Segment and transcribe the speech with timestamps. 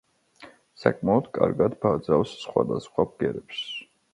[0.83, 3.63] საკმაოდ კარგად ბაძავს სხვადასხვა ბგერებს.